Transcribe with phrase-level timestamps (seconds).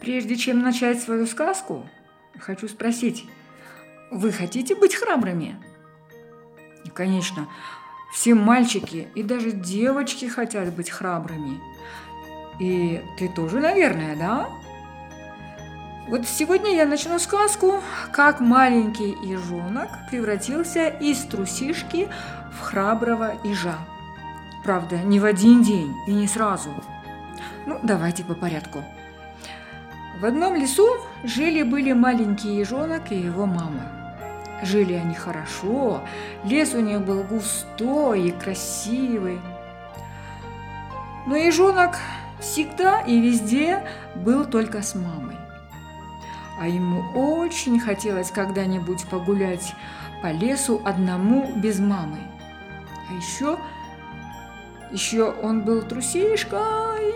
[0.00, 1.86] Прежде чем начать свою сказку,
[2.38, 3.26] хочу спросить,
[4.10, 5.56] вы хотите быть храбрыми?
[6.94, 7.48] Конечно,
[8.12, 11.60] все мальчики и даже девочки хотят быть храбрыми.
[12.58, 14.48] И ты тоже, наверное, да?
[16.08, 17.80] Вот сегодня я начну сказку,
[18.10, 22.08] как маленький ежонок превратился из трусишки
[22.52, 23.78] в храброго ежа.
[24.64, 26.70] Правда, не в один день и не сразу.
[27.66, 28.82] Ну, давайте по порядку.
[30.18, 30.86] В одном лесу
[31.24, 34.00] жили-были маленький ежонок и его мама.
[34.62, 36.02] Жили они хорошо,
[36.44, 39.40] лес у них был густой и красивый.
[41.26, 41.96] Но ежонок
[42.40, 43.82] всегда и везде
[44.16, 45.36] был только с мамой.
[46.60, 49.74] А ему очень хотелось когда-нибудь погулять
[50.22, 52.18] по лесу одному без мамы.
[53.08, 53.58] А еще,
[54.90, 57.09] еще он был трусишкой,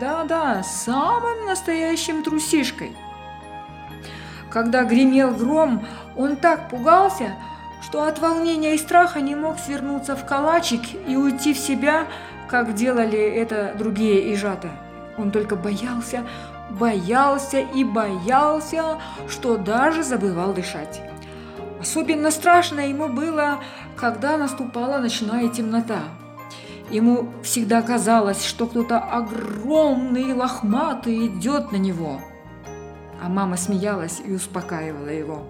[0.00, 2.96] да-да, самым настоящим трусишкой.
[4.50, 7.34] Когда гремел гром, он так пугался,
[7.82, 12.06] что от волнения и страха не мог свернуться в калачик и уйти в себя,
[12.48, 14.70] как делали это другие ижата.
[15.18, 16.26] Он только боялся,
[16.70, 21.02] боялся и боялся, что даже забывал дышать.
[21.78, 23.60] Особенно страшно ему было,
[23.96, 26.00] когда наступала ночная темнота.
[26.90, 32.20] Ему всегда казалось, что кто-то огромный и лохматый идет на него.
[33.22, 35.46] А мама смеялась и успокаивала его.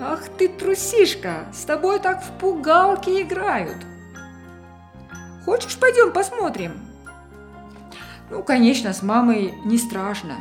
[0.00, 3.76] «Ах ты трусишка, с тобой так в пугалки играют!»
[5.44, 6.72] «Хочешь, пойдем посмотрим?»
[8.30, 10.36] Ну, конечно, с мамой не страшно.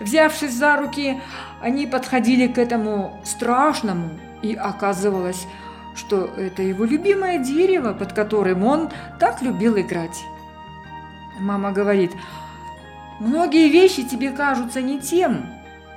[0.00, 1.20] Взявшись за руки,
[1.60, 4.10] они подходили к этому страшному,
[4.42, 5.46] и оказывалось,
[5.98, 10.24] что это его любимое дерево, под которым он так любил играть.
[11.40, 12.12] Мама говорит,
[13.18, 15.46] многие вещи тебе кажутся не тем,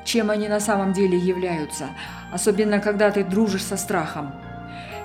[0.03, 1.89] чем они на самом деле являются,
[2.31, 4.33] особенно когда ты дружишь со страхом.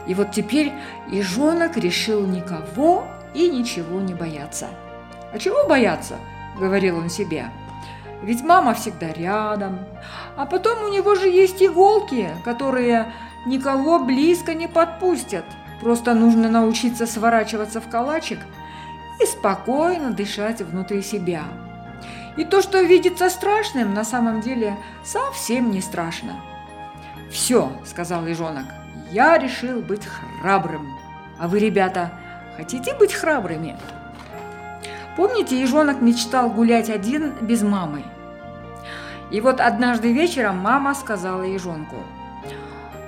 [0.07, 0.73] И вот теперь
[1.11, 4.69] ежонок решил никого и ничего не бояться.
[5.33, 6.15] «А чего бояться?»–
[6.59, 7.51] говорил он себе.
[8.23, 9.79] «Ведь мама всегда рядом.
[10.37, 13.13] А потом у него же есть иголки, которые
[13.47, 15.45] никого близко не подпустят.
[15.81, 18.39] Просто нужно научиться сворачиваться в калачик
[19.23, 21.45] и спокойно дышать внутри себя.
[22.37, 26.35] И то, что видится страшным, на самом деле совсем не страшно.
[27.31, 28.67] «Все»,– сказал ежонок,–
[29.11, 30.97] «я решил быть храбрым.
[31.39, 32.13] А вы, ребята,
[32.57, 33.77] хотите быть храбрыми?»
[35.17, 38.05] Помните, ежонок мечтал гулять один без мамы?
[39.31, 41.97] И вот однажды вечером мама сказала ежонку,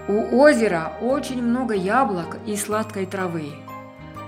[0.08, 3.52] «У озера очень много яблок и сладкой травы.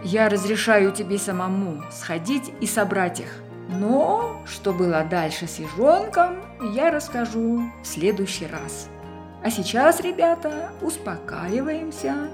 [0.05, 3.35] Я разрешаю тебе самому сходить и собрать их.
[3.69, 6.37] Но что было дальше с ежонком,
[6.75, 8.89] я расскажу в следующий раз.
[9.43, 12.29] А сейчас, ребята, успокаиваемся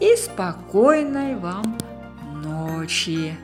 [0.00, 1.76] и спокойной вам
[2.44, 3.36] ночи.